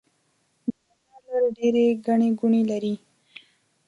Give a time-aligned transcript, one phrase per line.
[0.65, 0.65] د
[1.05, 2.93] بازار لارې ډيرې ګڼې ګوڼې لري.